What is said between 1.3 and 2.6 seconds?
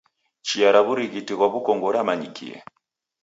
ghwa w'ukongo ramanyikie.